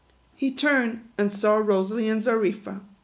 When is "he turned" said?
0.35-1.01